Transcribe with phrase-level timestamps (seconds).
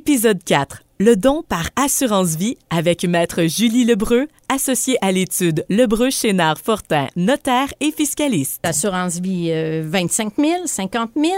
[0.00, 0.82] Épisode 4.
[1.00, 7.06] Le don par assurance vie avec maître Julie Lebreu, associée à l'étude Lebreu Chénard Fortin,
[7.16, 8.60] notaire et fiscaliste.
[8.62, 11.32] Assurance vie, euh, 25 000, 50 000,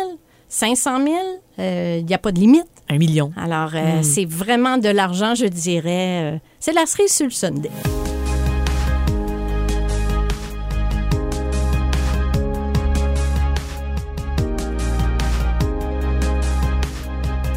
[0.49, 1.17] 500 000,
[2.01, 2.67] il n'y a pas de limite.
[2.89, 3.31] Un million.
[3.37, 4.03] Alors, euh, Mm.
[4.03, 6.35] c'est vraiment de l'argent, je dirais.
[6.35, 7.71] euh, c'est la cerise sur le Sunday.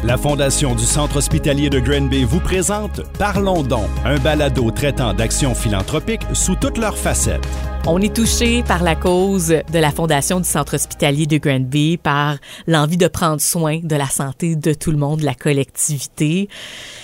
[0.04, 5.54] La Fondation du Centre hospitalier de Granby vous présente Parlons donc, un balado traitant d'actions
[5.54, 7.46] philanthropiques sous toutes leurs facettes.
[7.86, 12.38] On est touché par la cause de la Fondation du Centre hospitalier de Granby, par
[12.66, 16.48] l'envie de prendre soin de la santé de tout le monde, de la collectivité.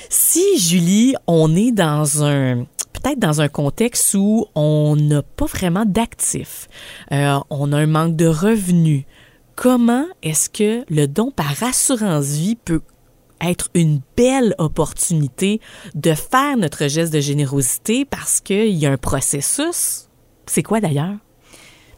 [0.08, 5.84] Si, Julie, on est dans un peut-être dans un contexte où on n'a pas vraiment
[5.86, 6.68] d'actifs,
[7.12, 9.04] euh, on a un manque de revenus,
[9.58, 12.80] comment est-ce que le don par assurance vie peut
[13.40, 15.60] être une belle opportunité
[15.96, 20.08] de faire notre geste de générosité parce qu'il y a un processus?
[20.46, 21.16] C'est quoi d'ailleurs?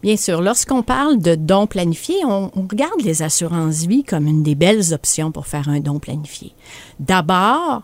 [0.03, 4.55] Bien sûr, lorsqu'on parle de dons planifiés, on, regarde les assurances vie comme une des
[4.55, 6.55] belles options pour faire un don planifié.
[6.99, 7.83] D'abord,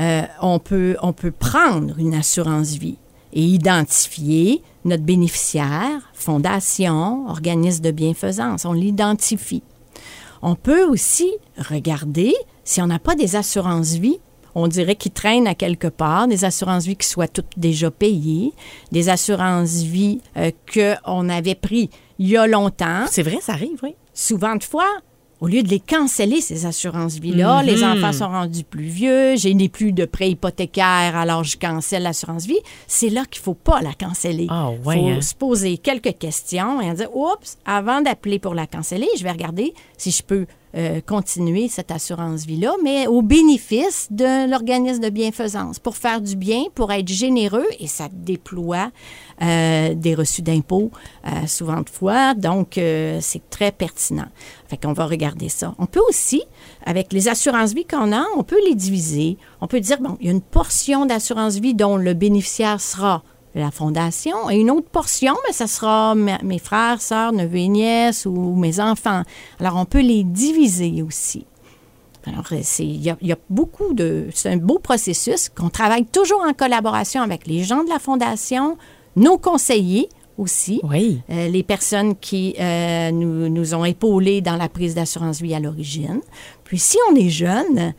[0.00, 2.96] euh, on, peut, on peut prendre une assurance vie
[3.34, 8.64] et identifier notre bénéficiaire, fondation, organisme de bienfaisance.
[8.64, 9.62] On l'identifie.
[10.42, 14.20] On peut aussi regarder si on n'a pas des assurances vie
[14.54, 18.52] on dirait qu'ils traînent à quelque part, des assurances vie qui soient toutes déjà payées,
[18.90, 23.04] des assurances vie euh, qu'on avait pris il y a longtemps.
[23.10, 23.94] C'est vrai, ça arrive, oui.
[24.14, 24.88] Souvent de fois,
[25.40, 29.54] au lieu de les canceller, ces assurances vie-là, les enfants sont rendus plus vieux, j'ai
[29.54, 32.58] n'ai plus de prêt hypothécaire, alors je cancelle l'assurance vie.
[32.86, 34.46] C'est là qu'il faut pas la canceller.
[34.48, 35.20] Ah, ouais, faut hein.
[35.20, 39.74] se poser quelques questions et dire, oups, avant d'appeler pour la canceller, je vais regarder
[39.96, 40.46] si je peux
[40.78, 46.36] euh, continuer cette assurance vie-là, mais au bénéfice de l'organisme de bienfaisance, pour faire du
[46.36, 48.92] bien, pour être généreux, et ça déploie
[49.42, 50.92] euh, des reçus d'impôts
[51.26, 52.78] euh, souvent de fois, donc
[53.20, 54.28] c'est très pertinent.
[54.68, 55.74] Fait qu'on va regarder ça.
[55.78, 56.44] On peut aussi,
[56.86, 59.36] avec les assurances vie qu'on a, on peut les diviser.
[59.60, 63.24] On peut dire, bon, il y a une portion d'assurance vie dont le bénéficiaire sera
[63.54, 67.68] la fondation et une autre portion, mais ça sera ma- mes frères, sœurs, neveux et
[67.68, 69.22] nièces ou mes enfants.
[69.60, 71.44] Alors, on peut les diviser aussi.
[72.26, 74.26] Alors, c'est- il y, y a beaucoup de...
[74.34, 78.76] C'est un beau processus qu'on travaille toujours en collaboration avec les gens de la fondation,
[79.16, 81.20] nos conseillers aussi, Oui.
[81.30, 85.58] euh, les personnes qui euh, nous, nous ont épaulés dans la prise d'assurance vie à
[85.58, 86.20] l'origine.
[86.62, 87.92] Puis si on est jeune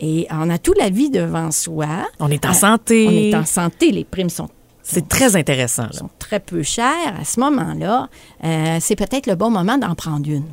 [0.00, 1.86] et on a toute la vie devant soi,
[2.20, 3.06] On est en euh, santé.
[3.08, 4.50] on est en santé, les primes sont
[4.88, 5.82] C'est très intéressant.
[5.82, 5.92] là.
[5.92, 8.08] sont très peu chères, à ce moment-là,
[8.44, 10.44] euh, c'est peut-être le bon moment d'en prendre une.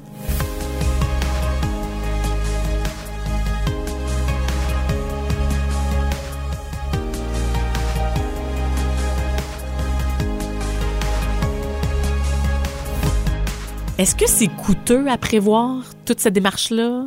[14.00, 17.05] Est-ce que c'est coûteux à prévoir, toute cette démarche-là?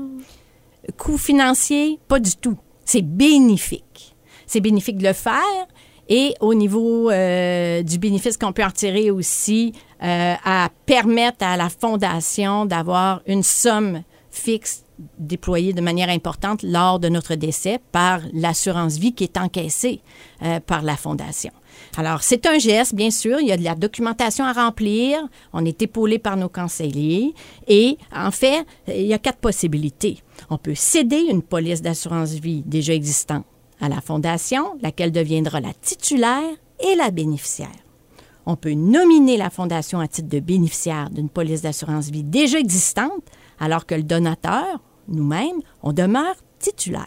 [0.97, 2.57] Coût financier, pas du tout.
[2.85, 4.15] C'est bénéfique.
[4.47, 5.67] C'est bénéfique de le faire.
[6.09, 9.73] Et au niveau euh, du bénéfice qu'on peut en tirer aussi,
[10.03, 14.85] euh, à permettre à la fondation d'avoir une somme fixe
[15.19, 20.01] déployée de manière importante lors de notre décès par l'assurance vie qui est encaissée
[20.43, 21.53] euh, par la fondation.
[21.97, 23.41] Alors, c'est un geste, bien sûr.
[23.41, 25.19] Il y a de la documentation à remplir.
[25.53, 27.35] On est épaulé par nos conseillers.
[27.69, 30.19] Et en fait, il y a quatre possibilités.
[30.49, 33.45] On peut céder une police d'assurance vie déjà existante
[33.81, 37.69] à la fondation, laquelle deviendra la titulaire et la bénéficiaire.
[38.47, 43.25] On peut nominer la fondation à titre de bénéficiaire d'une police d'assurance vie déjà existante,
[43.59, 47.07] alors que le donateur, nous-mêmes, on demeure titulaire.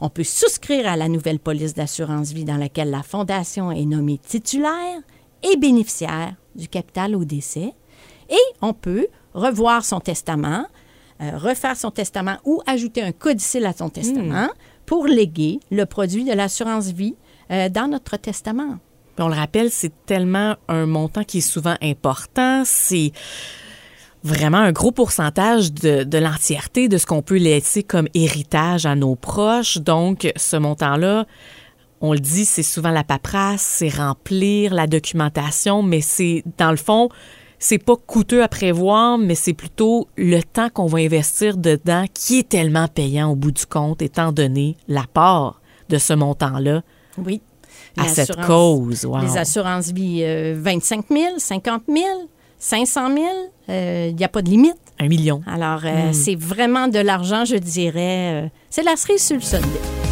[0.00, 4.18] On peut souscrire à la nouvelle police d'assurance vie dans laquelle la fondation est nommée
[4.18, 5.00] titulaire
[5.42, 7.72] et bénéficiaire du capital au décès.
[8.28, 10.66] Et on peut revoir son testament,
[11.20, 14.48] euh, refaire son testament ou ajouter un codicile à son testament
[14.86, 17.14] pour léguer le produit de l'assurance vie
[17.50, 18.78] euh, dans notre testament.
[19.18, 22.62] On le rappelle, c'est tellement un montant qui est souvent important.
[22.64, 23.12] C'est
[24.22, 28.94] vraiment un gros pourcentage de, de l'entièreté de ce qu'on peut laisser comme héritage à
[28.94, 29.78] nos proches.
[29.78, 31.26] Donc, ce montant-là,
[32.00, 36.76] on le dit, c'est souvent la paperasse, c'est remplir la documentation, mais c'est, dans le
[36.76, 37.08] fond,
[37.58, 42.40] c'est pas coûteux à prévoir, mais c'est plutôt le temps qu'on va investir dedans qui
[42.40, 46.82] est tellement payant au bout du compte, étant donné l'apport de ce montant-là
[47.18, 47.40] Oui.
[47.96, 49.04] à cette cause.
[49.06, 49.20] Wow.
[49.22, 52.04] Les assurances vie, euh, 25 000, 50 000,
[52.58, 53.26] 500 000,
[53.68, 54.76] il n'y a pas de limite.
[54.98, 55.42] Un million.
[55.46, 58.44] Alors, euh, c'est vraiment de l'argent, je dirais.
[58.44, 60.05] euh, c'est la cerise sur le sundae.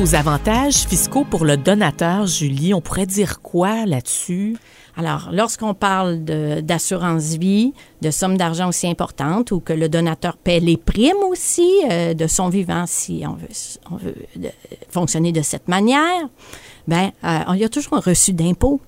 [0.00, 4.56] Aux avantages fiscaux pour le donateur, Julie, on pourrait dire quoi là-dessus?
[4.96, 10.60] Alors, lorsqu'on parle d'assurance vie, de sommes d'argent aussi importantes ou que le donateur paie
[10.60, 14.14] les primes aussi euh, de son vivant, si on veut,
[14.88, 16.28] fonctionner de cette manière,
[16.88, 18.80] ben, euh, il y a toujours un reçu d'impôt.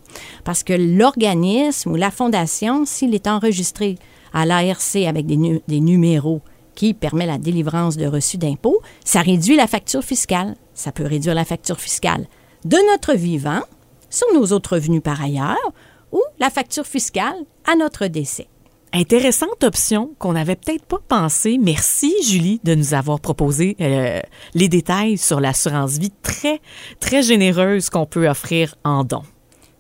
[0.45, 3.99] Parce que l'organisme ou la fondation, s'il est enregistré
[4.33, 6.41] à l'ARC avec des, nu- des numéros
[6.75, 10.57] qui permet la délivrance de reçus d'impôt, ça réduit la facture fiscale.
[10.75, 12.27] Ça peut réduire la facture fiscale
[12.65, 13.63] de notre vivant
[14.11, 15.73] sur nos autres revenus par ailleurs
[16.13, 17.37] ou la facture fiscale
[17.71, 18.49] à notre décès.
[18.95, 21.59] Intéressante option qu'on n'avait peut-être pas pensé.
[21.59, 24.21] Merci, Julie, de nous avoir proposé euh,
[24.53, 26.61] les détails sur l'assurance vie très,
[27.01, 29.23] très généreuse qu'on peut offrir en don.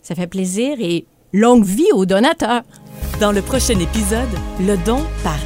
[0.00, 1.04] Ça fait plaisir et
[1.34, 2.62] longue vie aux donateurs.
[3.20, 4.30] Dans le prochain épisode,
[4.60, 5.38] le don par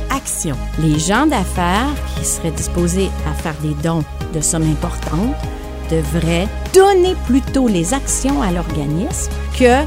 [0.79, 4.03] Les gens d'affaires qui seraient disposés à faire des dons
[4.35, 5.35] de sommes importantes
[5.91, 9.85] devraient donner plutôt les actions à l'organisme que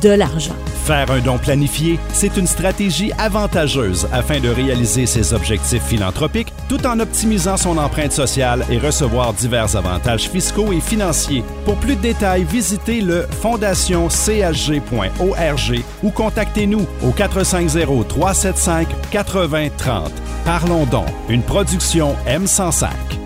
[0.00, 0.56] de l'argent.
[0.88, 6.86] Faire un don planifié, c'est une stratégie avantageuse afin de réaliser ses objectifs philanthropiques tout
[6.86, 11.44] en optimisant son empreinte sociale et recevoir divers avantages fiscaux et financiers.
[11.66, 20.10] Pour plus de détails, visitez le fondationchg.org ou contactez-nous au 450 375 8030.
[20.46, 23.17] Parlons donc, une production M105.